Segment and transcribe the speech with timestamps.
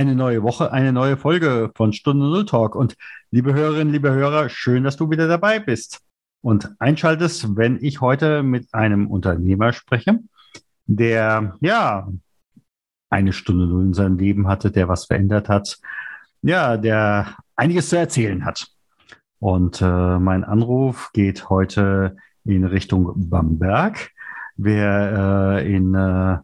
[0.00, 2.74] Eine neue Woche, eine neue Folge von Stunde Null Talk.
[2.74, 2.96] Und
[3.30, 6.00] liebe Hörerinnen, liebe Hörer, schön, dass du wieder dabei bist
[6.40, 10.20] und einschaltest, wenn ich heute mit einem Unternehmer spreche,
[10.86, 12.08] der ja
[13.10, 15.76] eine Stunde Null in seinem Leben hatte, der was verändert hat,
[16.40, 18.68] ja, der einiges zu erzählen hat.
[19.38, 24.12] Und äh, mein Anruf geht heute in Richtung Bamberg.
[24.56, 26.38] Wer äh, in äh,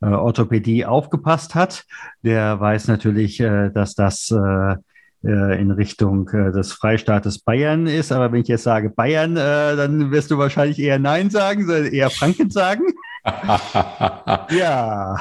[0.00, 1.84] äh, Orthopädie aufgepasst hat,
[2.22, 4.76] der weiß natürlich, äh, dass das äh,
[5.22, 8.10] äh, in Richtung äh, des Freistaates Bayern ist.
[8.10, 11.92] Aber wenn ich jetzt sage Bayern, äh, dann wirst du wahrscheinlich eher Nein sagen, sondern
[11.92, 12.84] eher Franken sagen.
[14.50, 15.16] ja,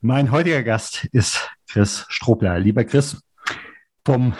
[0.00, 2.58] mein heutiger Gast ist Chris Strobler.
[2.58, 3.22] Lieber Chris,
[4.04, 4.34] vom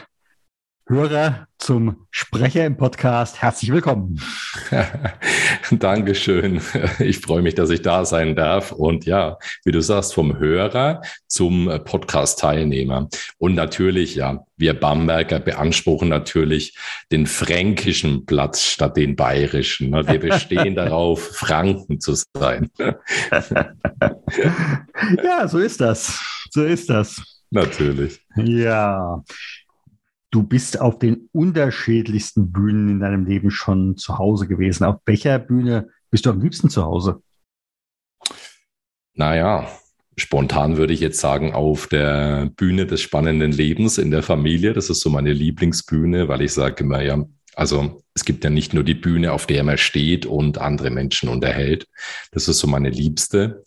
[0.90, 3.42] Hörer zum Sprecher im Podcast.
[3.42, 4.18] Herzlich willkommen.
[5.70, 6.62] Dankeschön.
[6.98, 8.72] Ich freue mich, dass ich da sein darf.
[8.72, 13.10] Und ja, wie du sagst, vom Hörer zum Podcast-Teilnehmer.
[13.36, 16.74] Und natürlich, ja, wir Bamberger beanspruchen natürlich
[17.12, 19.92] den fränkischen Platz statt den bayerischen.
[19.92, 22.70] Wir bestehen darauf, Franken zu sein.
[25.22, 26.18] Ja, so ist das.
[26.50, 27.22] So ist das.
[27.50, 28.20] Natürlich.
[28.36, 29.22] Ja.
[30.30, 34.84] Du bist auf den unterschiedlichsten Bühnen in deinem Leben schon zu Hause gewesen.
[34.84, 37.22] Auf welcher Bühne bist du am liebsten zu Hause?
[39.14, 39.68] Naja,
[40.16, 44.74] spontan würde ich jetzt sagen, auf der Bühne des spannenden Lebens in der Familie.
[44.74, 48.74] Das ist so meine Lieblingsbühne, weil ich sage immer, ja, also es gibt ja nicht
[48.74, 51.88] nur die Bühne, auf der man steht und andere Menschen unterhält.
[52.32, 53.62] Das ist so meine Liebste.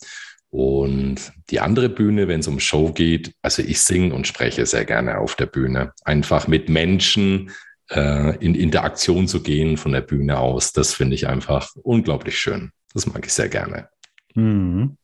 [0.52, 4.84] Und die andere Bühne, wenn es um Show geht, also ich singe und spreche sehr
[4.84, 5.94] gerne auf der Bühne.
[6.04, 7.50] Einfach mit Menschen
[7.88, 12.70] äh, in Interaktion zu gehen von der Bühne aus, das finde ich einfach unglaublich schön.
[12.92, 13.88] Das mag ich sehr gerne.
[14.34, 14.98] Mhm.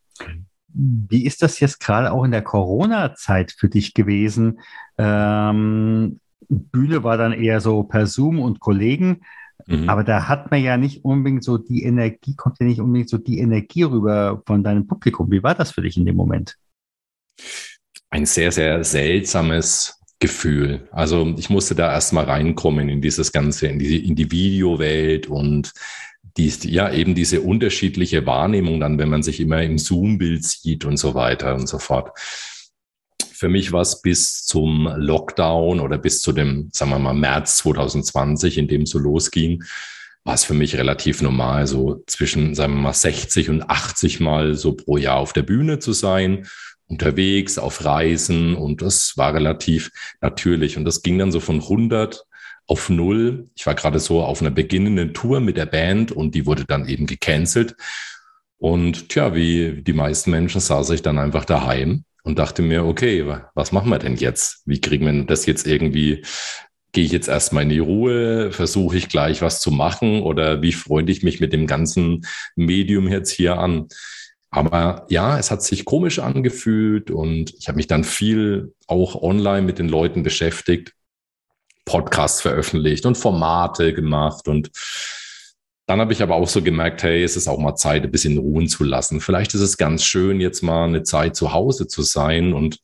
[0.67, 4.61] Wie ist das jetzt gerade auch in der Corona-Zeit für dich gewesen?
[4.99, 6.21] Ähm,
[6.51, 9.23] Bühne war dann eher so per Zoom und Kollegen.
[9.67, 9.89] Mhm.
[9.89, 13.19] Aber da hat man ja nicht unbedingt so die Energie, kommt ja nicht unbedingt so
[13.19, 15.31] die Energie rüber von deinem Publikum.
[15.31, 16.57] Wie war das für dich in dem Moment?
[18.11, 20.89] Ein sehr, sehr seltsames Gefühl.
[20.91, 25.73] Also ich musste da erstmal reinkommen in dieses Ganze, in die, in die Videowelt und
[26.37, 30.97] die, ja, eben diese unterschiedliche Wahrnehmung dann, wenn man sich immer im Zoom-Bild sieht und
[30.97, 32.19] so weiter und so fort
[33.39, 37.59] für mich war es bis zum Lockdown oder bis zu dem, sagen wir mal, März
[37.59, 39.63] 2020, in dem es so losging,
[40.25, 44.57] war es für mich relativ normal, so zwischen, sagen wir mal, 60 und 80 Mal
[44.57, 46.49] so pro Jahr auf der Bühne zu sein,
[46.87, 50.77] unterwegs, auf Reisen und das war relativ natürlich.
[50.77, 52.25] Und das ging dann so von 100
[52.67, 53.49] auf null.
[53.55, 56.89] Ich war gerade so auf einer beginnenden Tour mit der Band und die wurde dann
[56.89, 57.77] eben gecancelt.
[58.57, 63.25] Und tja, wie die meisten Menschen saß ich dann einfach daheim und dachte mir, okay,
[63.55, 64.63] was machen wir denn jetzt?
[64.67, 66.25] Wie kriegen wir das jetzt irgendwie?
[66.93, 68.51] Gehe ich jetzt erstmal in die Ruhe?
[68.53, 70.23] Versuche ich gleich was zu machen?
[70.23, 72.27] Oder wie freunde ich mich mit dem ganzen
[72.57, 73.89] Medium jetzt hier an?
[74.51, 79.63] Aber ja, es hat sich komisch angefühlt und ich habe mich dann viel auch online
[79.63, 80.95] mit den Leuten beschäftigt,
[81.85, 84.71] Podcasts veröffentlicht und Formate gemacht und
[85.89, 88.37] dann habe ich aber auch so gemerkt, hey, es ist auch mal Zeit, ein bisschen
[88.37, 89.23] ruhen zu lassen.
[89.23, 92.53] Vielleicht ist es ganz schön, jetzt mal eine Zeit zu Hause zu sein.
[92.53, 92.79] Und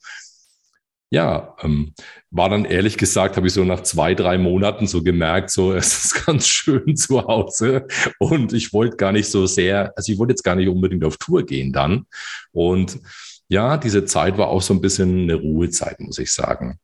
[1.11, 1.93] ja, ähm,
[2.31, 6.03] war dann ehrlich gesagt, habe ich so nach zwei, drei Monaten so gemerkt, so es
[6.03, 7.87] ist ganz schön zu Hause.
[8.19, 11.19] Und ich wollte gar nicht so sehr, also ich wollte jetzt gar nicht unbedingt auf
[11.19, 12.07] Tour gehen dann.
[12.53, 13.01] Und
[13.49, 16.79] ja, diese Zeit war auch so ein bisschen eine Ruhezeit, muss ich sagen.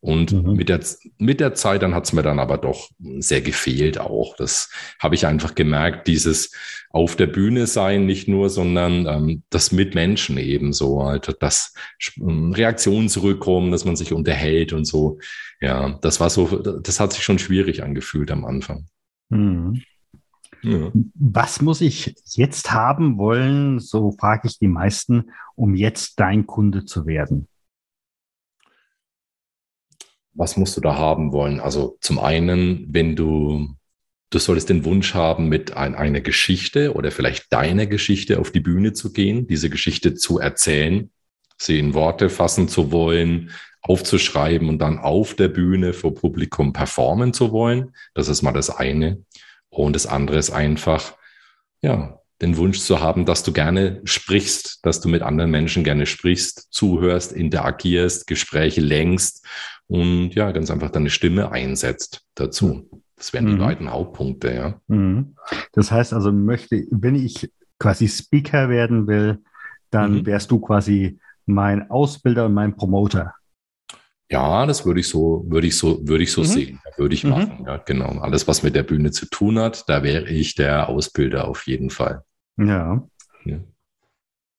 [0.00, 0.52] Und mhm.
[0.52, 0.80] mit, der,
[1.18, 4.36] mit der Zeit, dann hat es mir dann aber doch sehr gefehlt auch.
[4.36, 4.70] Das
[5.00, 6.52] habe ich einfach gemerkt, dieses
[6.90, 11.74] auf der Bühne sein nicht nur, sondern ähm, das mit Menschen eben so, halt, dass
[12.18, 15.18] ähm, Reaktionen zurückkommen, dass man sich unterhält und so.
[15.60, 18.86] Ja, das war so, das hat sich schon schwierig angefühlt am Anfang.
[19.30, 19.82] Mhm.
[20.62, 20.90] Ja.
[21.14, 26.84] Was muss ich jetzt haben wollen, so frage ich die meisten, um jetzt dein Kunde
[26.84, 27.48] zu werden?
[30.36, 31.60] Was musst du da haben wollen?
[31.60, 33.74] Also zum einen, wenn du,
[34.30, 38.60] du solltest den Wunsch haben, mit ein, einer Geschichte oder vielleicht deiner Geschichte auf die
[38.60, 41.10] Bühne zu gehen, diese Geschichte zu erzählen,
[41.58, 43.50] sie in Worte fassen zu wollen,
[43.80, 47.94] aufzuschreiben und dann auf der Bühne vor Publikum performen zu wollen.
[48.14, 49.22] Das ist mal das eine.
[49.68, 51.14] Und das andere ist einfach,
[51.82, 56.06] ja, den Wunsch zu haben, dass du gerne sprichst, dass du mit anderen Menschen gerne
[56.06, 59.46] sprichst, zuhörst, interagierst, Gespräche lenkst
[59.86, 62.88] und ja, ganz einfach deine Stimme einsetzt dazu.
[63.16, 63.58] Das wären die mhm.
[63.58, 64.80] beiden Hauptpunkte, ja.
[64.88, 65.36] Mhm.
[65.72, 69.42] Das heißt also, möchte, wenn ich quasi Speaker werden will,
[69.90, 70.26] dann mhm.
[70.26, 73.34] wärst du quasi mein Ausbilder und mein Promoter.
[74.28, 76.46] Ja, das würde ich so, würde ich so, würde ich so mhm.
[76.46, 76.80] sehen.
[76.96, 77.30] Würde ich mhm.
[77.30, 77.64] machen.
[77.66, 78.18] Ja, genau.
[78.18, 81.90] Alles, was mit der Bühne zu tun hat, da wäre ich der Ausbilder auf jeden
[81.90, 82.22] Fall.
[82.56, 83.06] Ja.
[83.44, 83.58] ja.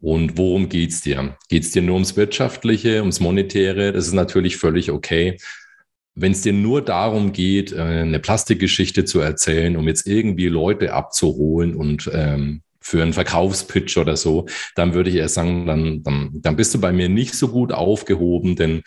[0.00, 1.36] Und worum geht's dir?
[1.48, 3.92] Geht's dir nur ums Wirtschaftliche, ums Monetäre?
[3.92, 5.36] Das ist natürlich völlig okay.
[6.14, 10.94] Wenn es dir nur darum geht, äh, eine Plastikgeschichte zu erzählen, um jetzt irgendwie Leute
[10.94, 16.30] abzuholen und ähm, für einen Verkaufspitch oder so, dann würde ich eher sagen, dann, dann,
[16.34, 18.82] dann bist du bei mir nicht so gut aufgehoben, denn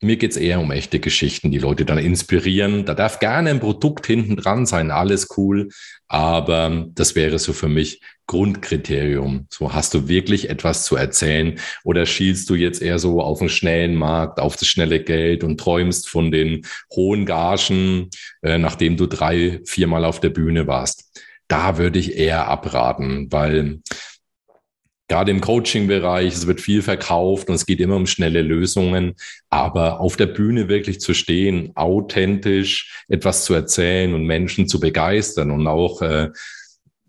[0.00, 2.84] mir geht's eher um echte Geschichten, die Leute dann inspirieren.
[2.84, 5.70] Da darf gerne ein Produkt hinten dran sein, alles cool.
[6.06, 9.46] Aber das wäre so für mich Grundkriterium.
[9.50, 13.48] So hast du wirklich etwas zu erzählen oder schielst du jetzt eher so auf den
[13.48, 16.62] schnellen Markt, auf das schnelle Geld und träumst von den
[16.94, 18.10] hohen Gagen,
[18.42, 21.10] äh, nachdem du drei, viermal auf der Bühne warst.
[21.48, 23.80] Da würde ich eher abraten, weil
[25.08, 29.14] gerade im Coaching-Bereich, es wird viel verkauft und es geht immer um schnelle Lösungen.
[29.48, 35.50] Aber auf der Bühne wirklich zu stehen, authentisch etwas zu erzählen und Menschen zu begeistern
[35.50, 36.28] und auch äh,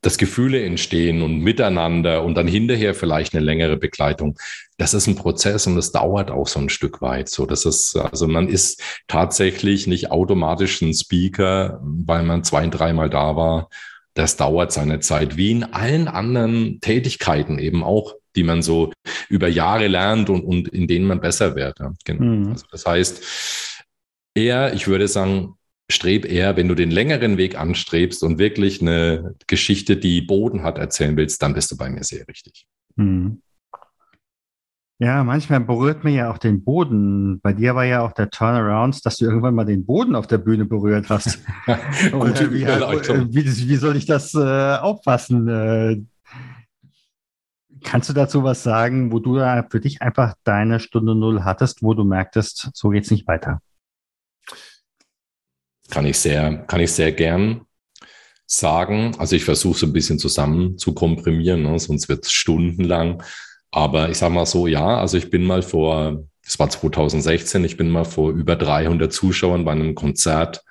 [0.01, 4.37] dass Gefühle entstehen und miteinander und dann hinterher vielleicht eine längere Begleitung.
[4.77, 7.27] Das ist ein Prozess und das dauert auch so ein Stück weit.
[7.27, 13.09] So, das ist, also man ist tatsächlich nicht automatisch ein Speaker, weil man zwei, dreimal
[13.09, 13.69] da war
[14.19, 18.91] das dauert seine Zeit, wie in allen anderen Tätigkeiten eben auch, die man so
[19.29, 21.79] über Jahre lernt und, und in denen man besser wird.
[21.79, 21.93] Ja.
[22.03, 22.23] Genau.
[22.23, 22.47] Mhm.
[22.51, 23.85] Also das heißt,
[24.35, 25.55] eher, ich würde sagen,
[25.89, 30.77] streb eher, wenn du den längeren Weg anstrebst und wirklich eine Geschichte, die Boden hat,
[30.77, 32.65] erzählen willst, dann bist du bei mir sehr richtig.
[32.97, 33.41] Mhm.
[35.01, 37.39] Ja, manchmal berührt man ja auch den Boden.
[37.39, 40.39] Bei dir war ja auch der Turnaround, dass du irgendwann mal den Boden auf der
[40.39, 41.39] Bühne berührt hast.
[42.11, 45.47] Gute wie, wie, wie, soll ich das äh, auffassen?
[45.47, 46.01] Äh,
[47.81, 51.81] kannst du dazu was sagen, wo du da für dich einfach deine Stunde Null hattest,
[51.81, 53.61] wo du merktest, so geht's nicht weiter?
[55.89, 57.61] Kann ich sehr, kann ich sehr gern
[58.45, 59.15] sagen.
[59.17, 61.79] Also ich versuche so ein bisschen zusammen zu komprimieren, ne?
[61.79, 63.23] sonst wird es stundenlang.
[63.71, 67.77] Aber ich sage mal so, ja, also ich bin mal vor, das war 2016, ich
[67.77, 70.63] bin mal vor über 300 Zuschauern bei einem Konzert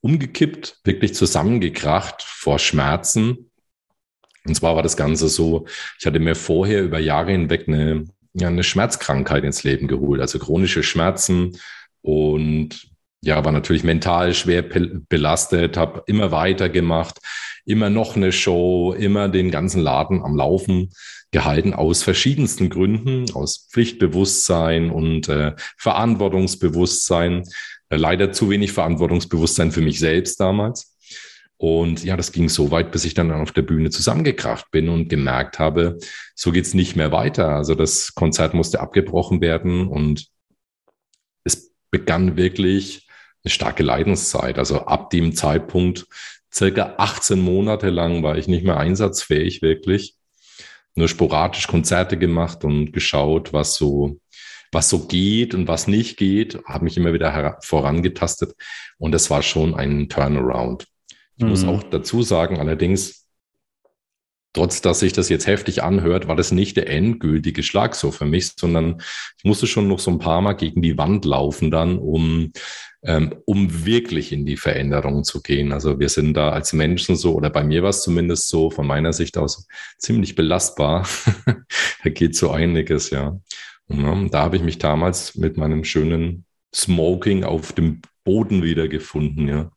[0.00, 3.50] umgekippt, wirklich zusammengekracht vor Schmerzen.
[4.46, 5.66] Und zwar war das Ganze so,
[5.98, 8.04] ich hatte mir vorher über Jahre hinweg eine,
[8.38, 11.58] eine Schmerzkrankheit ins Leben geholt, also chronische Schmerzen
[12.02, 12.88] und
[13.22, 17.18] ja, war natürlich mental schwer belastet, habe immer weitergemacht,
[17.64, 20.90] immer noch eine Show, immer den ganzen Laden am Laufen
[21.30, 27.42] gehalten aus verschiedensten Gründen, aus Pflichtbewusstsein und äh, Verantwortungsbewusstsein.
[27.88, 30.94] Äh, leider zu wenig Verantwortungsbewusstsein für mich selbst damals.
[31.56, 35.08] Und ja, das ging so weit, bis ich dann auf der Bühne zusammengekracht bin und
[35.08, 35.98] gemerkt habe,
[36.34, 37.50] so geht's nicht mehr weiter.
[37.50, 40.26] Also das Konzert musste abgebrochen werden und
[41.44, 43.08] es begann wirklich
[43.44, 44.58] eine starke Leidenszeit.
[44.58, 46.06] Also ab dem Zeitpunkt,
[46.54, 50.16] circa 18 Monate lang war ich nicht mehr einsatzfähig wirklich
[50.94, 54.20] nur sporadisch Konzerte gemacht und geschaut, was so,
[54.72, 58.54] was so geht und was nicht geht, habe mich immer wieder vorangetastet
[58.98, 60.86] und das war schon ein Turnaround.
[61.36, 61.50] Ich mhm.
[61.50, 63.23] muss auch dazu sagen, allerdings,
[64.54, 68.24] trotz dass sich das jetzt heftig anhört, war das nicht der endgültige Schlag so für
[68.24, 69.02] mich, sondern
[69.36, 72.52] ich musste schon noch so ein paar Mal gegen die Wand laufen dann, um
[73.04, 75.72] ähm, um wirklich in die Veränderung zu gehen.
[75.72, 78.86] Also wir sind da als Menschen so, oder bei mir war es zumindest so, von
[78.86, 79.66] meiner Sicht aus
[79.98, 81.06] ziemlich belastbar.
[82.04, 83.38] da geht so einiges, ja.
[83.88, 89.70] Ja, da habe ich mich damals mit meinem schönen Smoking auf dem Boden wiedergefunden, ja.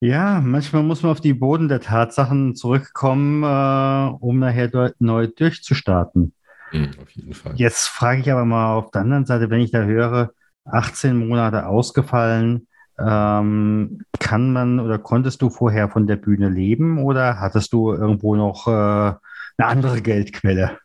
[0.00, 6.34] Ja, manchmal muss man auf die Boden der Tatsachen zurückkommen, äh, um nachher neu durchzustarten.
[6.72, 7.54] Mhm, auf jeden Fall.
[7.56, 10.32] Jetzt frage ich aber mal auf der anderen Seite, wenn ich da höre,
[10.64, 17.40] 18 Monate ausgefallen, ähm, kann man oder konntest du vorher von der Bühne leben oder
[17.40, 19.18] hattest du irgendwo noch äh, eine
[19.58, 20.78] andere Geldquelle?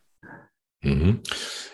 [0.82, 1.22] Mhm.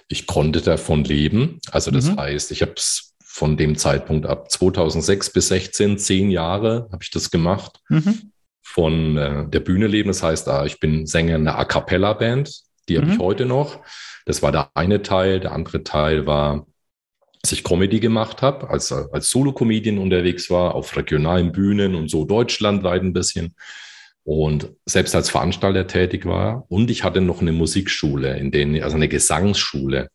[0.08, 1.60] Ich konnte davon leben.
[1.72, 2.18] Also das mhm.
[2.18, 3.09] heißt, ich habe es
[3.40, 7.80] von dem Zeitpunkt ab 2006 bis 16, zehn Jahre habe ich das gemacht.
[7.88, 8.32] Mhm.
[8.62, 10.10] Von äh, der Bühne leben.
[10.10, 12.52] Das heißt, ah, ich bin Sänger in einer A Cappella Band.
[12.90, 13.22] Die habe ich mhm.
[13.22, 13.80] heute noch.
[14.26, 15.40] Das war der eine Teil.
[15.40, 16.68] Der andere Teil war
[17.42, 22.26] dass ich Comedy gemacht habe, als, als Solo-Comedian unterwegs war, auf regionalen Bühnen und so
[22.26, 23.56] deutschlandweit ein bisschen.
[24.26, 26.66] Und selbst als Veranstalter tätig war.
[26.68, 30.10] Und ich hatte noch eine Musikschule, in denen, also eine Gesangsschule.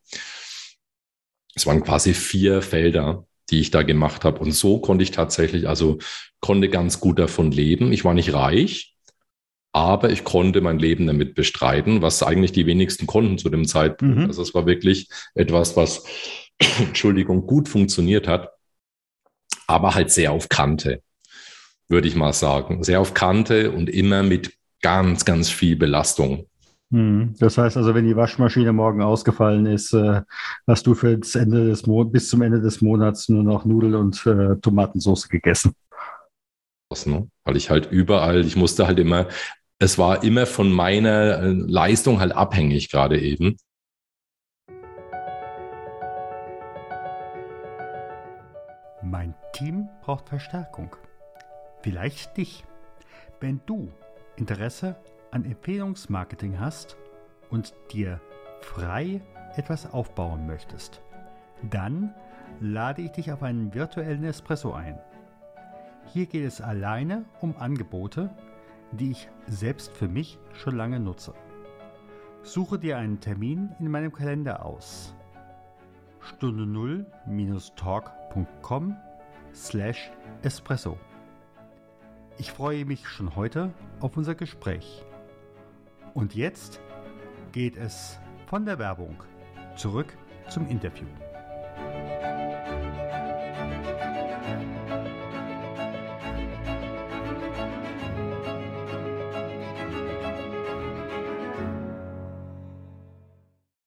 [1.54, 4.40] Es waren quasi vier Felder, die ich da gemacht habe.
[4.40, 5.98] Und so konnte ich tatsächlich, also
[6.40, 7.92] konnte ganz gut davon leben.
[7.92, 8.96] Ich war nicht reich,
[9.72, 14.16] aber ich konnte mein Leben damit bestreiten, was eigentlich die wenigsten konnten zu dem Zeitpunkt.
[14.16, 14.26] Mhm.
[14.26, 16.04] Also es war wirklich etwas, was
[16.78, 18.50] Entschuldigung, gut funktioniert hat,
[19.66, 21.02] aber halt sehr auf Kante,
[21.88, 22.84] würde ich mal sagen.
[22.84, 26.46] Sehr auf Kante und immer mit ganz, ganz viel Belastung.
[26.92, 30.22] Hm, das heißt also, wenn die Waschmaschine morgen ausgefallen ist, äh,
[30.66, 33.94] hast du für das Ende des Mo bis zum Ende des Monats nur noch Nudeln
[33.94, 35.74] und äh, Tomatensauce gegessen.
[37.06, 37.28] Ne?
[37.44, 39.26] Weil ich halt überall, ich musste halt immer,
[39.80, 43.56] es war immer von meiner äh, Leistung halt abhängig gerade eben.
[49.02, 50.94] Mein Team braucht Verstärkung.
[51.82, 52.64] Vielleicht dich.
[53.40, 53.92] Wenn du
[54.36, 54.96] Interesse
[55.34, 56.96] an Empfehlungsmarketing hast
[57.50, 58.20] und dir
[58.60, 59.20] frei
[59.56, 61.02] etwas aufbauen möchtest,
[61.70, 62.14] dann
[62.60, 65.00] lade ich dich auf einen virtuellen Espresso ein.
[66.12, 68.30] Hier geht es alleine um Angebote,
[68.92, 71.34] die ich selbst für mich schon lange nutze.
[72.42, 75.16] Suche dir einen Termin in meinem Kalender aus.
[76.20, 78.96] Stunde 0-talk.com
[79.52, 80.12] slash
[80.42, 80.96] espresso.
[82.38, 85.04] Ich freue mich schon heute auf unser Gespräch.
[86.14, 86.80] Und jetzt
[87.50, 89.16] geht es von der Werbung
[89.76, 90.16] zurück
[90.48, 91.06] zum Interview.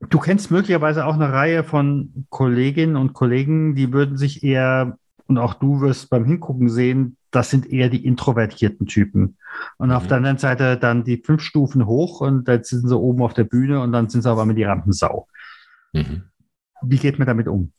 [0.10, 5.38] Du kennst möglicherweise auch eine Reihe von Kolleginnen und Kollegen, die würden sich eher, und
[5.38, 9.38] auch du wirst beim Hingucken sehen, das sind eher die introvertierten Typen.
[9.78, 9.96] Und mhm.
[9.96, 13.34] auf der anderen Seite dann die fünf Stufen hoch und dann sind sie oben auf
[13.34, 15.28] der Bühne und dann sind sie auf einmal die Rampensau.
[15.94, 16.24] Mhm.
[16.84, 17.72] Wie geht man damit um?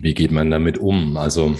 [0.00, 1.16] Wie geht man damit um?
[1.16, 1.56] Also,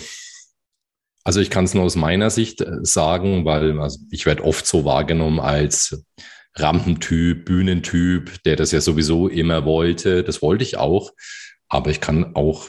[1.24, 4.84] also ich kann es nur aus meiner Sicht sagen, weil also ich werde oft so
[4.84, 6.04] wahrgenommen als
[6.54, 10.22] Rampentyp, Bühnentyp, der das ja sowieso immer wollte.
[10.22, 11.12] Das wollte ich auch.
[11.68, 12.68] Aber ich kann auch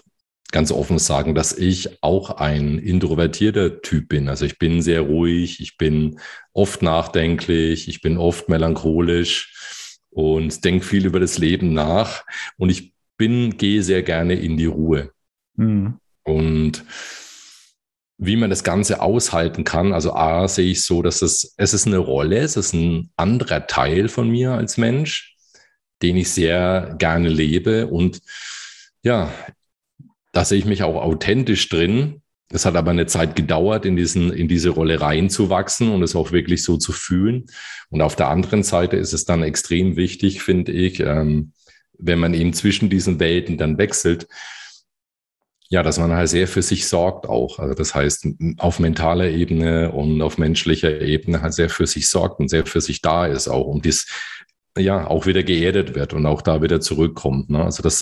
[0.52, 4.30] ganz offen sagen, dass ich auch ein introvertierter Typ bin.
[4.30, 6.20] Also ich bin sehr ruhig, ich bin
[6.54, 9.54] oft nachdenklich, ich bin oft melancholisch
[10.10, 12.26] und denke viel über das Leben nach.
[12.58, 15.12] Und ich bin, gehe sehr gerne in die Ruhe.
[15.56, 16.00] Mhm.
[16.24, 16.84] Und
[18.20, 19.94] wie man das Ganze aushalten kann.
[19.94, 23.66] Also A, sehe ich so, dass es, es ist eine Rolle, es ist ein anderer
[23.66, 25.38] Teil von mir als Mensch,
[26.02, 27.88] den ich sehr gerne lebe.
[27.88, 28.20] Und
[29.04, 29.32] ja,
[30.32, 32.22] da sehe ich mich auch authentisch drin.
[32.52, 36.32] Es hat aber eine Zeit gedauert, in, diesen, in diese Rolle reinzuwachsen und es auch
[36.32, 37.46] wirklich so zu fühlen.
[37.90, 41.54] Und auf der anderen Seite ist es dann extrem wichtig, finde ich, ähm,
[41.98, 44.28] wenn man eben zwischen diesen Welten dann wechselt,
[45.72, 47.60] ja, dass man halt sehr für sich sorgt auch.
[47.60, 52.40] Also das heißt, auf mentaler Ebene und auf menschlicher Ebene halt sehr für sich sorgt
[52.40, 54.08] und sehr für sich da ist auch und dies
[54.78, 57.52] ja auch wieder geerdet wird und auch da wieder zurückkommt.
[57.52, 57.64] Ne?
[57.64, 58.02] Also das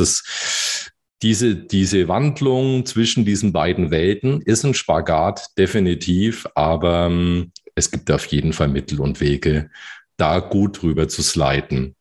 [1.22, 8.12] diese, diese Wandlung zwischen diesen beiden Welten ist ein Spagat, definitiv, aber ähm, es gibt
[8.12, 9.70] auf jeden Fall Mittel und Wege,
[10.18, 11.96] da gut drüber zu sliden.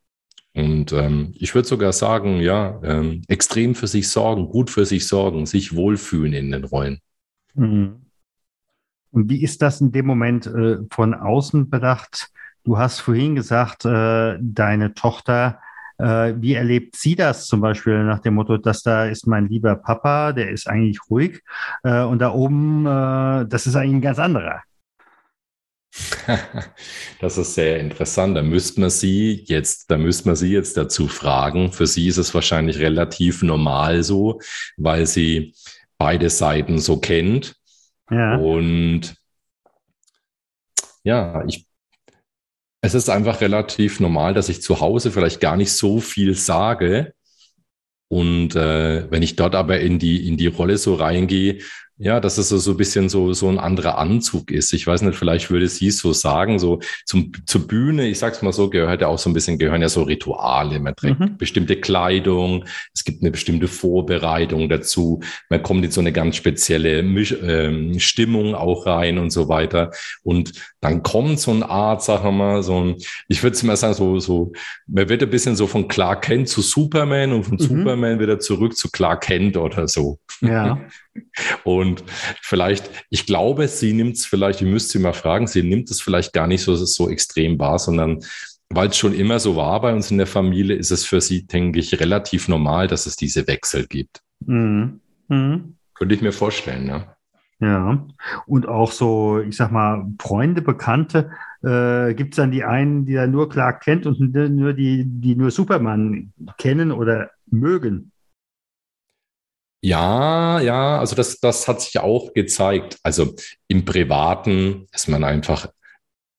[0.54, 5.06] Und ähm, ich würde sogar sagen, ja, ähm, extrem für sich sorgen, gut für sich
[5.06, 7.00] sorgen, sich wohlfühlen in den Rollen.
[7.54, 8.06] Mhm.
[9.10, 12.30] Und wie ist das in dem Moment äh, von außen bedacht?
[12.64, 15.60] Du hast vorhin gesagt, äh, deine Tochter,
[15.98, 19.76] äh, wie erlebt sie das zum Beispiel nach dem Motto, dass da ist mein lieber
[19.76, 21.42] Papa, der ist eigentlich ruhig
[21.84, 24.62] äh, und da oben, äh, das ist eigentlich ein ganz anderer.
[27.20, 28.36] Das ist sehr interessant.
[28.36, 31.72] Da müsste man sie jetzt, da müsste man sie jetzt dazu fragen.
[31.72, 34.40] Für sie ist es wahrscheinlich relativ normal so,
[34.76, 35.54] weil sie
[35.96, 37.56] beide Seiten so kennt.
[38.10, 38.36] Ja.
[38.36, 39.16] Und
[41.02, 41.65] ja, ich,
[42.86, 47.14] es ist einfach relativ normal, dass ich zu Hause vielleicht gar nicht so viel sage.
[48.08, 51.58] Und äh, wenn ich dort aber in die, in die Rolle so reingehe,
[51.98, 54.74] ja, dass es so, so ein bisschen so, so ein anderer Anzug ist.
[54.74, 58.42] Ich weiß nicht, vielleicht würde sie es so sagen, so zum, zur Bühne, ich sag's
[58.42, 60.78] mal so, gehört ja auch so ein bisschen, gehören ja so Rituale.
[60.78, 61.38] Man trägt mhm.
[61.38, 67.02] bestimmte Kleidung, es gibt eine bestimmte Vorbereitung dazu, man kommt in so eine ganz spezielle
[67.02, 69.90] Misch, ähm, Stimmung auch rein und so weiter.
[70.22, 72.96] Und dann kommt so eine Art, sagen wir mal, so ein,
[73.28, 74.52] ich würde mal sagen, so, so,
[74.86, 77.62] man wird ein bisschen so von Clark Kent zu Superman und von mhm.
[77.62, 80.18] Superman wieder zurück zu Clark Kent oder so.
[80.42, 80.78] Ja.
[81.64, 82.04] Und
[82.42, 86.00] vielleicht, ich glaube, sie nimmt es vielleicht, ich müsste sie mal fragen, sie nimmt es
[86.00, 88.20] vielleicht gar nicht so, so extrem wahr, sondern
[88.68, 91.46] weil es schon immer so war bei uns in der Familie, ist es für sie,
[91.46, 94.22] denke ich, relativ normal, dass es diese Wechsel gibt.
[94.44, 95.00] Mhm.
[95.28, 95.76] Mhm.
[95.94, 97.16] Könnte ich mir vorstellen, ja.
[97.58, 98.06] Ja,
[98.46, 101.30] und auch so, ich sag mal, Freunde, Bekannte,
[101.62, 105.36] äh, gibt es dann die einen, die da nur Clark kennt und nur die, die
[105.36, 108.12] nur Superman kennen oder mögen?
[109.86, 112.98] Ja, ja, also das, das hat sich auch gezeigt.
[113.04, 113.36] Also
[113.68, 115.68] im Privaten ist man einfach,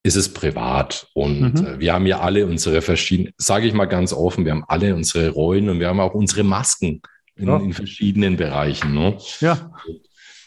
[0.02, 1.08] ist es privat.
[1.14, 1.66] Und mhm.
[1.66, 4.94] Äh, wir haben ja alle unsere verschiedenen, sage ich mal ganz offen, wir haben alle
[4.94, 7.00] unsere Rollen und wir haben auch unsere Masken
[7.36, 7.56] in, ja.
[7.56, 8.92] in verschiedenen Bereichen.
[8.92, 9.16] Ne?
[9.40, 9.72] Ja.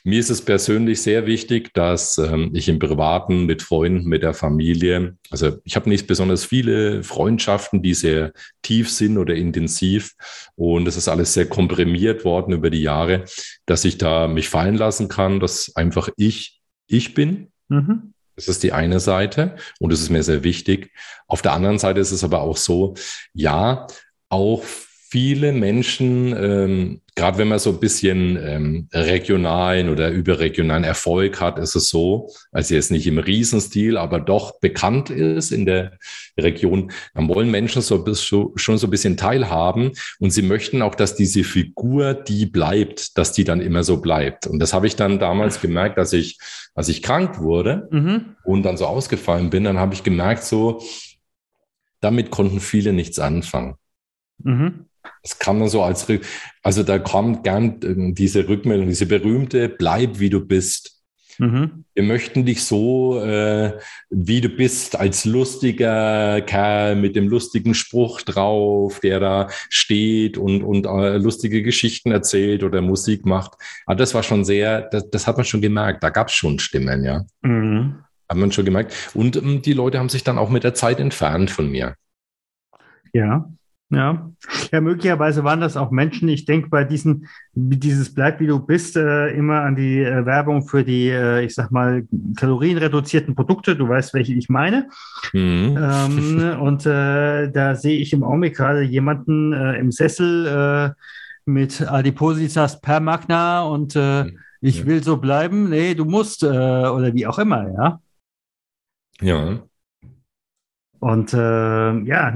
[0.03, 4.34] Mir ist es persönlich sehr wichtig, dass ähm, ich im Privaten mit Freunden, mit der
[4.34, 10.13] Familie, also ich habe nicht besonders viele Freundschaften, die sehr tief sind oder intensiv
[10.55, 13.25] und es ist alles sehr komprimiert worden über die Jahre,
[13.65, 17.51] dass ich da mich fallen lassen kann, dass einfach ich ich bin.
[17.70, 18.13] Mhm.
[18.36, 20.91] Das ist die eine Seite und das ist mir sehr wichtig.
[21.27, 22.96] Auf der anderen Seite ist es aber auch so,
[23.34, 23.88] ja,
[24.29, 24.63] auch
[25.12, 31.60] viele Menschen, ähm, gerade wenn man so ein bisschen ähm, regionalen oder überregionalen Erfolg hat,
[31.60, 35.98] ist es so, also jetzt nicht im Riesenstil, aber doch bekannt ist in der
[36.40, 40.96] Region, dann wollen Menschen so, so schon so ein bisschen teilhaben und sie möchten auch,
[40.96, 44.48] dass diese Figur, die bleibt, dass die dann immer so bleibt.
[44.48, 46.40] Und das habe ich dann damals gemerkt, dass ich,
[46.74, 48.38] als ich krank wurde mhm.
[48.46, 50.81] und dann so ausgefallen bin, dann habe ich gemerkt, so,
[52.00, 53.75] damit konnten viele nichts anfangen.
[54.44, 54.86] Mhm.
[55.24, 56.07] Das kann man so als,
[56.64, 61.01] also da kommt gern ähm, diese Rückmeldung, diese berühmte, bleib wie du bist.
[61.37, 61.85] Mhm.
[61.96, 68.22] Wir möchten dich so, äh, wie du bist, als lustiger Kerl mit dem lustigen Spruch
[68.22, 73.53] drauf, der da steht und, und äh, lustige Geschichten erzählt oder Musik macht.
[73.85, 76.03] Aber das war schon sehr, das, das hat man schon gemerkt.
[76.03, 77.25] Da gab es schon Stimmen, ja.
[77.42, 78.03] Mhm.
[78.29, 78.94] Hat man schon gemerkt.
[79.14, 81.96] Und ähm, die Leute haben sich dann auch mit der Zeit entfernt von mir.
[83.14, 83.50] Ja.
[83.92, 84.32] Ja.
[84.72, 86.30] ja, möglicherweise waren das auch Menschen.
[86.30, 90.66] Ich denke bei diesen, dieses Bleib wie du bist, äh, immer an die äh, Werbung
[90.66, 93.75] für die, äh, ich sag mal, kalorienreduzierten Produkte.
[93.75, 94.88] Du weißt, welche ich meine.
[95.34, 95.77] Mhm.
[95.77, 101.01] Ähm, und äh, da sehe ich im Augenblick gerade jemanden äh, im Sessel äh,
[101.44, 104.40] mit Adipositas per Magna und mhm.
[104.62, 104.86] ich ja.
[104.86, 105.70] will so bleiben.
[105.70, 108.00] Nee, du musst oder wie auch immer, ja.
[109.22, 109.60] Ja.
[111.00, 112.32] Und ja,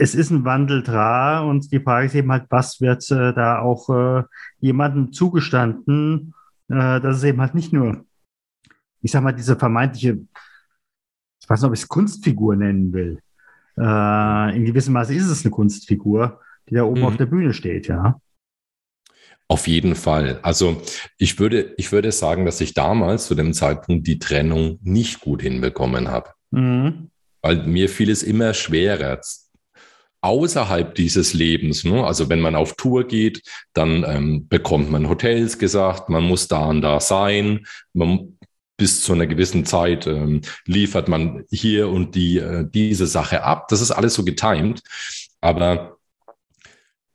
[0.00, 3.58] es ist ein Wandel da und die Frage ist eben halt, was wird äh, da
[3.60, 4.22] auch äh,
[4.58, 6.32] jemandem zugestanden,
[6.68, 8.06] äh, dass es eben halt nicht nur,
[9.02, 10.18] ich sag mal, diese vermeintliche,
[11.42, 13.20] ich weiß nicht, ob ich es Kunstfigur nennen will.
[13.76, 17.06] Äh, in gewissem Maße ist es eine Kunstfigur, die da oben mhm.
[17.06, 18.18] auf der Bühne steht, ja.
[19.48, 20.38] Auf jeden Fall.
[20.40, 20.80] Also
[21.18, 25.42] ich würde, ich würde sagen, dass ich damals zu dem Zeitpunkt die Trennung nicht gut
[25.42, 26.30] hinbekommen habe.
[26.52, 27.10] Mhm.
[27.42, 29.20] Weil mir fiel es immer schwerer,
[30.22, 31.84] außerhalb dieses Lebens.
[31.84, 32.04] Ne?
[32.04, 36.66] Also wenn man auf Tour geht, dann ähm, bekommt man Hotels gesagt, man muss da
[36.66, 37.66] und da sein.
[37.92, 38.38] Man,
[38.76, 43.68] bis zu einer gewissen Zeit ähm, liefert man hier und die, äh, diese Sache ab.
[43.68, 44.82] Das ist alles so getimt.
[45.40, 45.98] Aber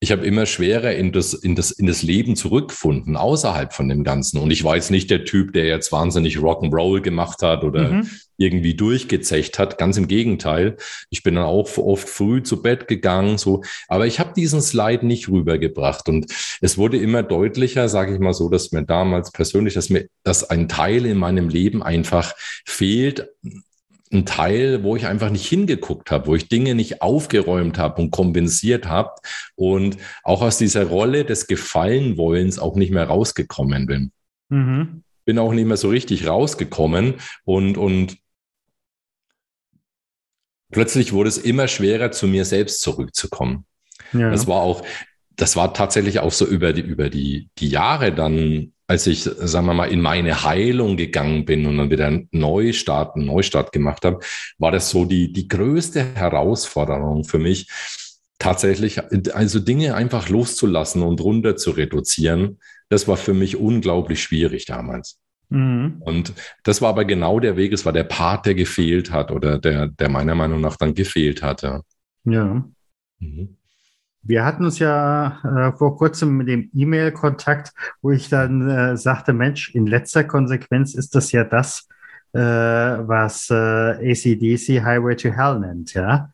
[0.06, 4.04] ich habe immer schwerer in das, in, das, in das Leben zurückgefunden, außerhalb von dem
[4.04, 4.38] Ganzen.
[4.38, 8.10] Und ich war jetzt nicht der Typ, der jetzt wahnsinnig Rock'n'Roll gemacht hat oder mhm.
[8.38, 9.80] irgendwie durchgezecht hat.
[9.80, 10.78] Ganz im Gegenteil.
[11.10, 13.64] Ich bin dann auch oft früh zu Bett gegangen, so.
[13.88, 16.08] Aber ich habe diesen Slide nicht rübergebracht.
[16.08, 20.06] Und es wurde immer deutlicher, sage ich mal so, dass mir damals persönlich, dass mir,
[20.22, 23.28] dass ein Teil in meinem Leben einfach fehlt,
[24.16, 28.12] ein Teil, wo ich einfach nicht hingeguckt habe, wo ich Dinge nicht aufgeräumt habe und
[28.12, 29.12] kompensiert habe
[29.56, 34.12] und auch aus dieser Rolle des Gefallenwollens auch nicht mehr rausgekommen bin.
[34.50, 35.04] Mhm.
[35.26, 38.18] Bin auch nicht mehr so richtig rausgekommen und, und
[40.72, 43.66] plötzlich wurde es immer schwerer, zu mir selbst zurückzukommen.
[44.14, 44.30] Ja.
[44.30, 44.86] Das war auch,
[45.36, 49.66] das war tatsächlich auch so über die, über die, die Jahre dann als ich, sagen
[49.66, 54.06] wir mal, in meine Heilung gegangen bin und dann wieder einen Neustart, einen Neustart gemacht
[54.06, 54.20] habe,
[54.58, 57.68] war das so die, die größte Herausforderung für mich,
[58.38, 59.02] tatsächlich,
[59.34, 62.60] also Dinge einfach loszulassen und runter zu reduzieren.
[62.90, 65.20] Das war für mich unglaublich schwierig damals.
[65.50, 66.02] Mhm.
[66.02, 69.58] Und das war aber genau der Weg, es war der Part, der gefehlt hat oder
[69.58, 71.82] der, der meiner Meinung nach dann gefehlt hatte.
[72.24, 72.68] Ja.
[73.20, 73.58] Mhm.
[74.28, 79.34] Wir hatten uns ja äh, vor kurzem mit dem E-Mail-Kontakt, wo ich dann äh, sagte,
[79.34, 81.88] Mensch, in letzter Konsequenz ist das ja das,
[82.34, 86.32] äh, was äh, ACDC Highway to Hell nennt, ja.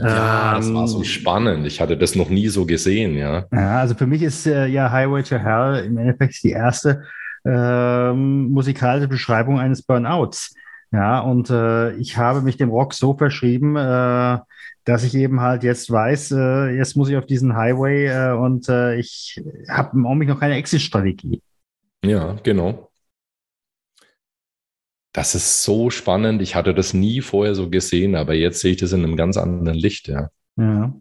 [0.00, 1.66] Ja, das war so ähm, spannend.
[1.66, 3.46] Ich hatte das noch nie so gesehen, ja.
[3.52, 7.02] Ja, also für mich ist äh, ja Highway to Hell im Endeffekt die erste
[7.44, 10.54] ähm, musikalische Beschreibung eines Burnouts.
[10.90, 14.38] Ja, und äh, ich habe mich dem Rock so verschrieben, äh,
[14.84, 18.68] dass ich eben halt jetzt weiß, äh, jetzt muss ich auf diesen Highway äh, und
[18.70, 21.42] äh, ich habe im Augenblick noch keine Exit-Strategie.
[22.04, 22.90] Ja, genau.
[25.12, 26.40] Das ist so spannend.
[26.40, 29.36] Ich hatte das nie vorher so gesehen, aber jetzt sehe ich das in einem ganz
[29.36, 30.30] anderen Licht, ja.
[30.56, 30.94] Ja.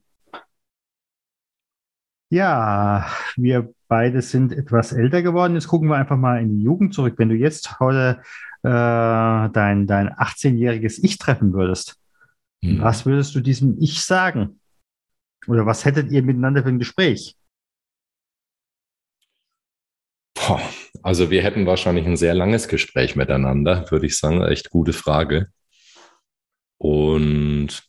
[2.30, 5.56] Ja, wir beide sind etwas älter geworden.
[5.56, 7.16] Jetzt gucken wir einfach mal in die Jugend zurück.
[7.18, 8.22] Wenn du jetzt heute
[8.64, 11.98] äh, dein, dein 18-jähriges Ich treffen würdest,
[12.64, 12.82] hm.
[12.82, 14.60] Was würdest du diesem Ich sagen?
[15.48, 17.36] Oder was hättet ihr miteinander für ein Gespräch?
[20.34, 20.62] Boah,
[21.04, 24.42] also wir hätten wahrscheinlich ein sehr langes Gespräch miteinander, würde ich sagen.
[24.44, 25.48] Echt gute Frage.
[26.78, 27.84] Und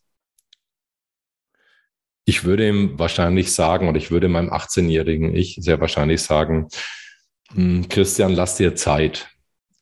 [2.29, 6.69] ich würde ihm wahrscheinlich sagen, oder ich würde meinem 18-jährigen Ich sehr wahrscheinlich sagen,
[7.55, 9.29] hm, Christian, lass dir Zeit.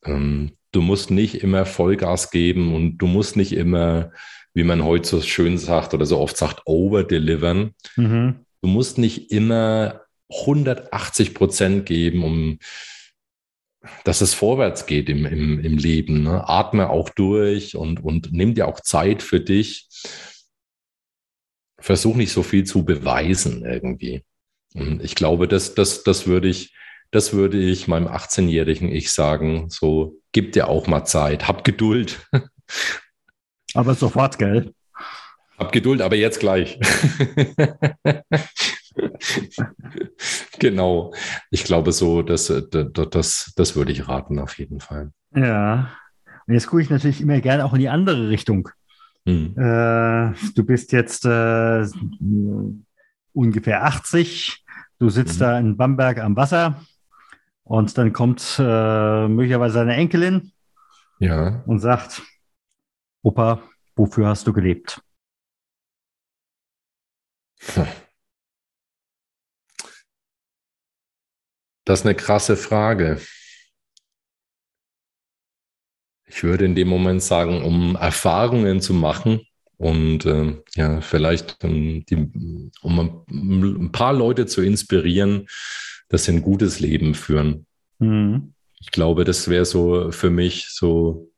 [0.05, 4.13] Ähm, du musst nicht immer Vollgas geben und du musst nicht immer
[4.57, 7.75] wie man heute so schön sagt oder so oft sagt, overdelivern.
[7.97, 8.47] Mhm.
[8.63, 12.59] Du musst nicht immer 180 Prozent geben, um
[14.05, 16.23] dass es vorwärts geht im, im, im Leben.
[16.23, 16.49] Ne?
[16.49, 19.89] Atme auch durch und, und nimm dir auch Zeit für dich.
[21.87, 24.25] Versuch nicht so viel zu beweisen irgendwie.
[24.75, 26.75] Und ich glaube, das, das, das würde ich,
[27.13, 29.71] das würde ich meinem 18-jährigen Ich sagen.
[29.71, 32.29] So, gib dir auch mal Zeit, hab Geduld.
[33.75, 34.73] Aber sofort, gell?
[35.59, 36.79] Hab Geduld, aber jetzt gleich.
[40.59, 41.15] genau.
[41.51, 45.13] Ich glaube so, dass, das, das, das würde ich raten, auf jeden Fall.
[45.35, 45.93] Ja.
[46.47, 48.69] Und jetzt gucke ich natürlich immer gerne auch in die andere Richtung.
[49.27, 49.59] Hm.
[49.59, 51.85] Äh, du bist jetzt äh,
[53.33, 54.65] ungefähr 80.
[54.99, 55.41] Du sitzt hm.
[55.41, 56.81] da in Bamberg am Wasser
[57.65, 60.53] und dann kommt äh, möglicherweise eine Enkelin
[61.19, 61.63] ja.
[61.67, 62.23] und sagt,
[63.23, 63.61] Opa,
[63.97, 65.03] wofür hast du gelebt?
[71.85, 73.21] Das ist eine krasse Frage.
[76.27, 79.41] Ich würde in dem Moment sagen, um Erfahrungen zu machen
[79.77, 85.47] und äh, ja, vielleicht um, die, um ein paar Leute zu inspirieren,
[86.09, 87.67] dass sie ein gutes Leben führen.
[87.99, 88.53] Mhm.
[88.81, 91.31] Ich glaube, das wäre so für mich so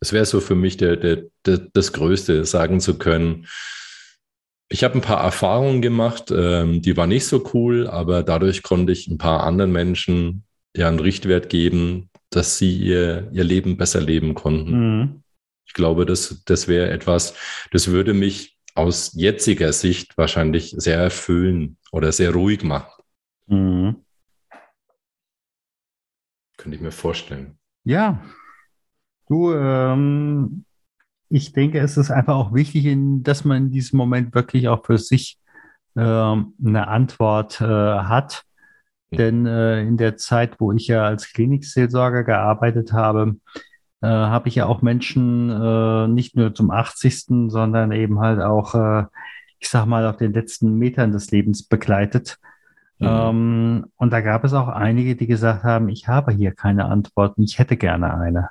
[0.00, 3.46] es wäre so für mich der, der, der, das Größte, sagen zu können.
[4.68, 8.92] Ich habe ein paar Erfahrungen gemacht, ähm, die waren nicht so cool, aber dadurch konnte
[8.92, 10.44] ich ein paar anderen Menschen
[10.76, 14.98] ja einen Richtwert geben, dass sie ihr, ihr Leben besser leben konnten.
[14.98, 15.22] Mhm.
[15.66, 17.34] Ich glaube, das, das wäre etwas,
[17.72, 23.02] das würde mich aus jetziger Sicht wahrscheinlich sehr erfüllen oder sehr ruhig machen.
[23.46, 23.96] Mhm.
[26.56, 27.58] Könnte ich mir vorstellen.
[27.84, 28.22] Ja,
[29.30, 30.64] Du, ähm,
[31.28, 34.84] ich denke, es ist einfach auch wichtig, in, dass man in diesem Moment wirklich auch
[34.84, 35.38] für sich
[35.96, 38.42] ähm, eine Antwort äh, hat.
[39.10, 43.36] Denn äh, in der Zeit, wo ich ja als Klinikseelsorger gearbeitet habe,
[44.02, 48.74] äh, habe ich ja auch Menschen äh, nicht nur zum 80., sondern eben halt auch,
[48.74, 49.04] äh,
[49.58, 52.38] ich sag mal, auf den letzten Metern des Lebens begleitet.
[52.98, 53.06] Mhm.
[53.08, 57.42] Ähm, und da gab es auch einige, die gesagt haben, ich habe hier keine Antworten,
[57.42, 58.50] ich hätte gerne eine.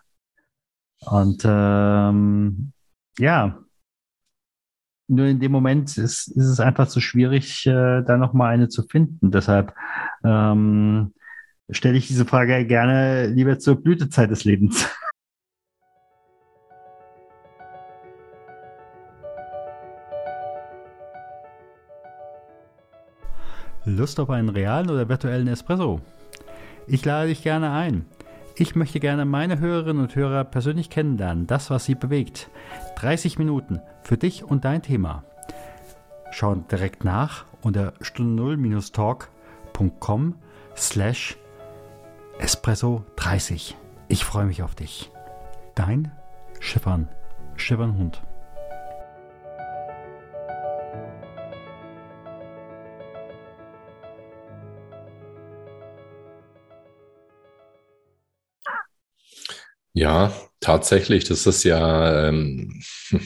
[1.06, 2.74] Und ähm,
[3.18, 3.60] ja,
[5.10, 8.84] nur in dem Moment ist, ist es einfach zu schwierig, äh, da nochmal eine zu
[8.84, 9.32] finden.
[9.32, 9.74] Deshalb
[10.24, 11.14] ähm,
[11.70, 14.88] stelle ich diese Frage gerne lieber zur Blütezeit des Lebens.
[23.86, 26.02] Lust auf einen realen oder virtuellen Espresso?
[26.86, 28.06] Ich lade dich gerne ein.
[28.62, 32.50] Ich möchte gerne meine Hörerinnen und Hörer persönlich kennenlernen, das, was sie bewegt.
[32.98, 35.24] 30 Minuten für dich und dein Thema.
[36.32, 40.36] Schau direkt nach unter stunde 0-talk.com
[40.76, 41.38] slash
[42.38, 43.78] espresso 30.
[44.10, 45.10] Ich freue mich auf dich.
[45.76, 46.12] Dein
[46.60, 47.08] Schiffern,
[47.56, 48.22] Schiffernhund.
[60.00, 60.32] Ja,
[60.62, 61.26] tatsächlich.
[61.26, 62.82] Das ist ja, ähm,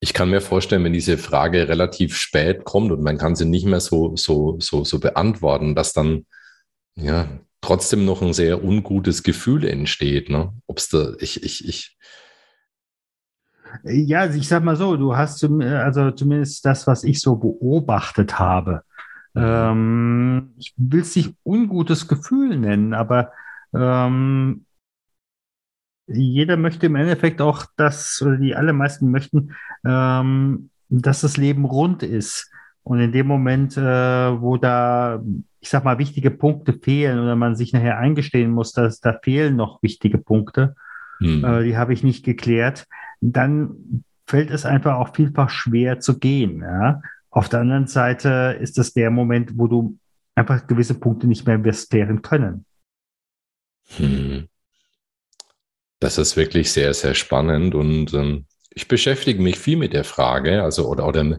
[0.00, 3.64] ich kann mir vorstellen, wenn diese Frage relativ spät kommt und man kann sie nicht
[3.64, 6.26] mehr so, so, so, so beantworten, dass dann
[6.96, 7.28] ja
[7.60, 10.30] trotzdem noch ein sehr ungutes Gefühl entsteht.
[10.30, 10.52] Ne?
[10.66, 11.96] Ob es da, ich, ich, ich.
[13.84, 17.36] Ja, also ich sag mal so, du hast zum, also zumindest das, was ich so
[17.36, 18.82] beobachtet habe.
[19.34, 19.42] Mhm.
[19.44, 23.30] Ähm, ich will es nicht ungutes Gefühl nennen, aber
[23.72, 24.64] ähm,
[26.08, 32.02] jeder möchte im Endeffekt auch das, oder die allermeisten möchten, ähm, dass das Leben rund
[32.02, 32.50] ist.
[32.82, 33.82] Und in dem Moment, äh,
[34.40, 35.22] wo da,
[35.60, 39.56] ich sag mal, wichtige Punkte fehlen oder man sich nachher eingestehen muss, dass da fehlen
[39.56, 40.74] noch wichtige Punkte,
[41.18, 41.44] hm.
[41.44, 42.86] äh, die habe ich nicht geklärt,
[43.20, 46.62] dann fällt es einfach auch vielfach schwer zu gehen.
[46.62, 47.02] Ja?
[47.30, 49.98] Auf der anderen Seite ist das der Moment, wo du
[50.34, 52.64] einfach gewisse Punkte nicht mehr klären können.
[53.96, 54.47] Hm.
[56.00, 60.62] Das ist wirklich sehr, sehr spannend und ähm, ich beschäftige mich viel mit der Frage,
[60.62, 61.38] also oder, oder äh,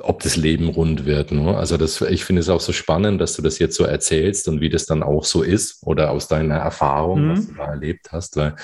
[0.00, 1.32] ob das Leben rund wird.
[1.32, 1.56] Ne?
[1.56, 4.60] Also das, ich finde es auch so spannend, dass du das jetzt so erzählst und
[4.60, 7.30] wie das dann auch so ist oder aus deiner Erfahrung, mhm.
[7.30, 8.36] was du da erlebt hast.
[8.36, 8.56] Weil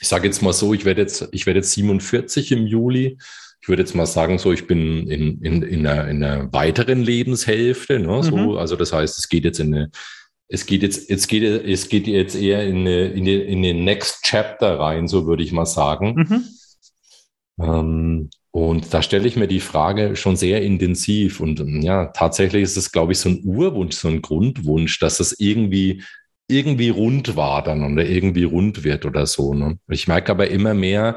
[0.00, 3.18] ich sage jetzt mal so, ich werde jetzt, ich werde jetzt 47 im Juli.
[3.60, 7.02] Ich würde jetzt mal sagen, so ich bin in, in, in, einer, in einer weiteren
[7.02, 8.00] Lebenshälfte.
[8.00, 8.22] Ne?
[8.24, 8.56] So, mhm.
[8.56, 9.90] Also das heißt, es geht jetzt in eine
[10.48, 14.22] es geht jetzt, jetzt geht, es geht jetzt eher in, in, die, in den Next
[14.22, 16.14] Chapter rein, so würde ich mal sagen.
[16.14, 17.64] Mhm.
[17.64, 21.40] Ähm, und da stelle ich mir die Frage schon sehr intensiv.
[21.40, 25.20] Und ähm, ja, tatsächlich ist es, glaube ich, so ein Urwunsch, so ein Grundwunsch, dass
[25.20, 26.02] es irgendwie,
[26.48, 29.54] irgendwie rund war dann oder irgendwie rund wird oder so.
[29.54, 29.78] Ne?
[29.88, 31.16] Ich merke aber immer mehr,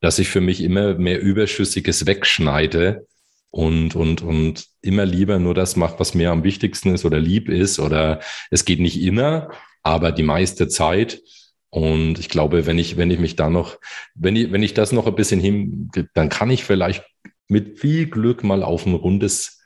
[0.00, 3.06] dass ich für mich immer mehr Überschüssiges wegschneide
[3.50, 7.48] und, und, und immer lieber nur das macht, was mir am wichtigsten ist oder lieb
[7.48, 7.78] ist.
[7.78, 9.50] Oder es geht nicht immer,
[9.82, 11.22] aber die meiste Zeit.
[11.70, 13.78] Und ich glaube, wenn ich, wenn ich mich da noch,
[14.14, 17.04] wenn ich, wenn ich das noch ein bisschen hin, dann kann ich vielleicht
[17.48, 19.60] mit viel Glück mal auf ein rundes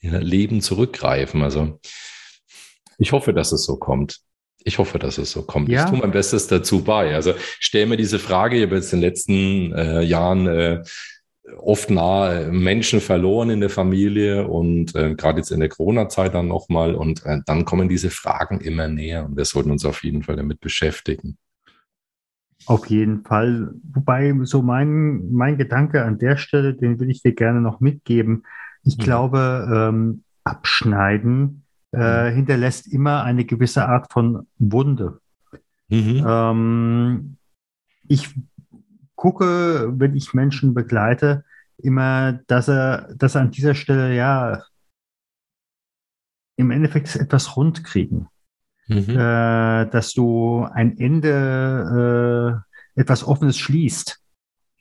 [0.00, 1.42] Leben zurückgreifen.
[1.42, 1.80] Also
[2.98, 4.20] ich hoffe, dass es so kommt.
[4.66, 5.68] Ich hoffe, dass es so kommt.
[5.68, 5.84] Ja.
[5.84, 7.14] Ich tue mein Bestes dazu bei.
[7.14, 10.82] Also stell mir diese Frage, ich habe jetzt in den letzten äh, Jahren äh,
[11.58, 16.48] oft nahe Menschen verloren in der Familie und äh, gerade jetzt in der Corona-Zeit dann
[16.48, 20.22] nochmal und äh, dann kommen diese Fragen immer näher und wir sollten uns auf jeden
[20.22, 21.36] Fall damit beschäftigen.
[22.66, 23.74] Auf jeden Fall.
[23.92, 28.44] Wobei so mein, mein Gedanke an der Stelle, den will ich dir gerne noch mitgeben.
[28.82, 29.02] Ich mhm.
[29.02, 32.34] glaube, ähm, Abschneiden äh, mhm.
[32.36, 35.20] hinterlässt immer eine gewisse Art von Wunde.
[35.88, 36.24] Mhm.
[36.26, 37.36] Ähm,
[38.08, 38.34] ich
[39.24, 41.44] gucke, wenn ich Menschen begleite,
[41.78, 44.64] immer, dass er, dass er an dieser Stelle ja
[46.56, 48.28] im Endeffekt etwas rund kriegen.
[48.86, 49.08] Mhm.
[49.08, 52.62] Äh, dass du ein Ende,
[52.96, 54.20] äh, etwas Offenes schließt.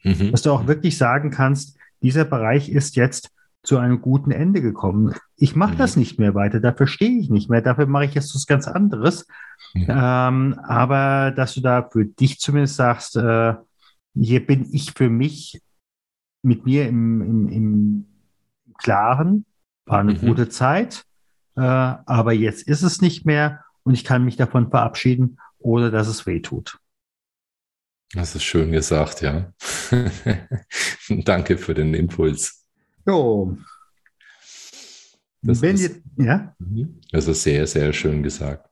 [0.04, 0.32] Mhm.
[0.32, 3.32] Dass du auch wirklich sagen kannst, dieser Bereich ist jetzt
[3.64, 5.16] zu einem guten Ende gekommen.
[5.38, 5.78] Ich mache mhm.
[5.78, 8.68] das nicht mehr weiter, dafür stehe ich nicht mehr, dafür mache ich jetzt was ganz
[8.68, 9.26] anderes.
[9.74, 9.88] Mhm.
[9.88, 13.54] Ähm, aber dass du da für dich zumindest sagst, äh,
[14.16, 15.62] hier bin ich für mich
[16.42, 18.06] mit mir im, im, im
[18.78, 19.46] Klaren,
[19.86, 20.20] war eine mhm.
[20.20, 21.06] gute Zeit,
[21.56, 26.08] äh, aber jetzt ist es nicht mehr und ich kann mich davon verabschieden, ohne dass
[26.08, 26.80] es weh tut.
[28.14, 29.52] Das ist schön gesagt, ja.
[31.10, 32.66] Danke für den Impuls.
[33.08, 33.58] Jo.
[35.42, 36.56] Das Wenn ist, ihr, ja?
[36.60, 37.02] Mhm.
[37.12, 38.70] Das ist sehr, sehr schön gesagt.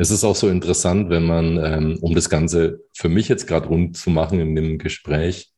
[0.00, 3.68] Es ist auch so interessant, wenn man, ähm, um das Ganze für mich jetzt gerade
[3.68, 5.52] rund zu machen in dem Gespräch,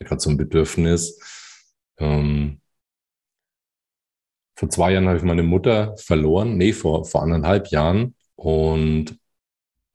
[0.00, 1.20] gerade so ein Bedürfnis.
[1.98, 2.60] Ähm,
[4.56, 9.16] vor zwei Jahren habe ich meine Mutter verloren, nee, vor, vor anderthalb Jahren und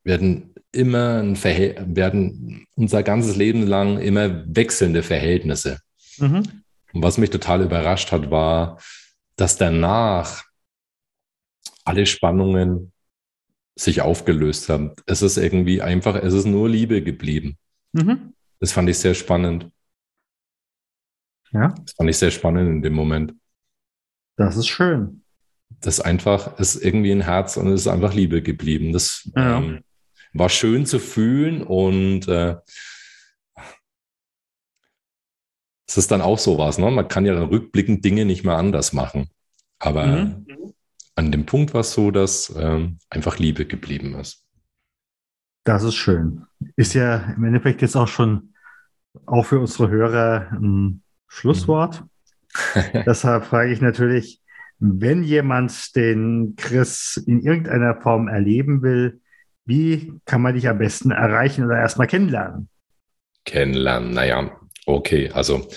[0.06, 5.82] werden immer ein werden unser ganzes Leben lang immer wechselnde Verhältnisse.
[6.18, 6.64] Mhm.
[6.94, 8.80] Und was mich total überrascht hat, war,
[9.36, 10.46] dass danach
[11.84, 12.94] alle Spannungen
[13.76, 14.92] sich aufgelöst haben.
[15.06, 17.58] Es ist irgendwie einfach, es ist nur Liebe geblieben.
[17.94, 18.34] Mhm.
[18.60, 19.70] Das fand ich sehr spannend.
[21.52, 21.70] Ja.
[21.70, 23.34] Das fand ich sehr spannend in dem Moment.
[24.38, 25.24] Das ist schön.
[25.82, 28.94] Das einfach ist irgendwie ein Herz und es ist einfach Liebe geblieben.
[28.94, 29.58] Das ja.
[29.58, 29.84] ähm,
[30.34, 32.56] war schön zu fühlen und äh,
[35.86, 36.78] das ist dann auch sowas.
[36.78, 36.90] Ne?
[36.90, 39.30] Man kann ja dann rückblickend Dinge nicht mehr anders machen.
[39.80, 40.46] Aber mhm.
[41.16, 44.46] An dem Punkt war es so, dass ähm, einfach Liebe geblieben ist.
[45.64, 46.46] Das ist schön.
[46.76, 48.54] Ist ja im Endeffekt jetzt auch schon
[49.26, 52.04] auch für unsere Hörer ein Schlusswort.
[52.76, 53.04] Mhm.
[53.06, 54.42] Deshalb frage ich natürlich,
[54.80, 59.22] wenn jemand den Chris in irgendeiner Form erleben will,
[59.66, 62.68] wie kann man dich am besten erreichen oder erstmal kennenlernen?
[63.46, 65.32] Kennenlernen, naja, okay.
[65.32, 65.68] Also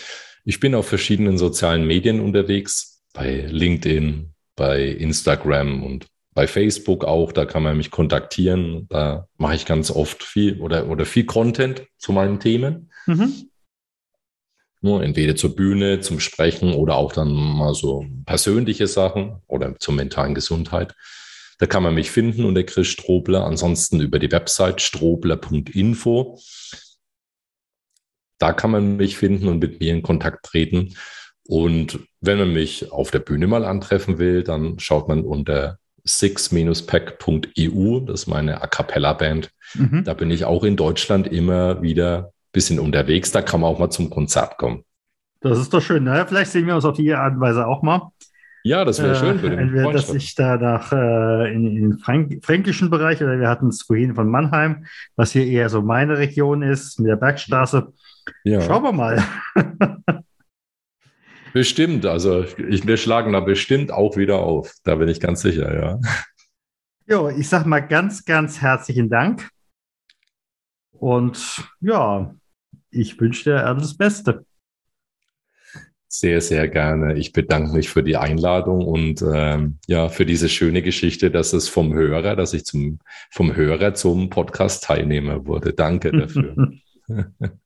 [0.45, 7.33] ich bin auf verschiedenen sozialen Medien unterwegs, bei LinkedIn, bei Instagram und bei Facebook auch.
[7.33, 8.87] Da kann man mich kontaktieren.
[8.89, 12.91] Da mache ich ganz oft viel oder, oder viel Content zu meinen Themen.
[13.07, 13.51] Mhm.
[14.81, 19.95] Nur entweder zur Bühne, zum Sprechen oder auch dann mal so persönliche Sachen oder zur
[19.95, 20.95] mentalen Gesundheit.
[21.59, 26.39] Da kann man mich finden unter Chris Strobler, ansonsten über die Website strobler.info.
[28.39, 30.95] Da kann man mich finden und mit mir in Kontakt treten.
[31.49, 38.01] Und wenn man mich auf der Bühne mal antreffen will, dann schaut man unter six-pack.eu,
[38.01, 39.51] das ist meine A Cappella Band.
[39.75, 40.05] Mhm.
[40.05, 43.33] Da bin ich auch in Deutschland immer wieder ein bisschen unterwegs.
[43.33, 44.85] Da kann man auch mal zum Konzert kommen.
[45.41, 46.05] Das ist doch schön.
[46.05, 46.25] Ne?
[46.29, 48.11] Vielleicht sehen wir uns auf die Art und Weise auch mal.
[48.63, 49.39] Ja, das wäre äh, schön.
[49.39, 53.39] Für den entweder, dass ich da nach äh, in, in, den Frank fränkischen Bereich oder
[53.39, 57.17] wir hatten es vorhin von Mannheim, was hier eher so meine Region ist, mit der
[57.17, 57.93] Bergstraße.
[58.43, 58.61] Ja.
[58.61, 59.23] Schauen wir mal.
[61.57, 62.05] bestimmt.
[62.05, 64.75] Also ich, wir schlagen da bestimmt auch wieder auf.
[64.85, 65.99] Da bin ich ganz sicher, ja.
[67.07, 69.49] Jo, ich sag mal ganz, ganz herzlichen Dank.
[70.93, 72.35] Und ja,
[72.91, 74.45] ich wünsche dir alles Beste.
[76.09, 77.15] Sehr, sehr gerne.
[77.15, 81.71] Ich bedanke mich für die Einladung und ähm, ja, für diese schöne Geschichte, dass es
[81.71, 82.99] vom Hörer, dass ich zum,
[83.31, 85.73] vom Hörer zum Podcast-Teilnehmer wurde.
[85.73, 86.75] Danke dafür.